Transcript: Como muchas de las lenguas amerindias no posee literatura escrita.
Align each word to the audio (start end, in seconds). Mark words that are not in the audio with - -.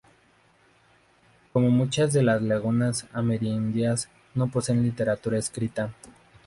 Como 1.53 1.69
muchas 1.69 2.11
de 2.11 2.23
las 2.23 2.41
lenguas 2.41 3.05
amerindias 3.13 4.09
no 4.33 4.47
posee 4.49 4.75
literatura 4.77 5.37
escrita. 5.37 5.93